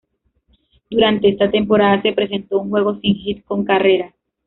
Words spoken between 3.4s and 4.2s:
con carrera.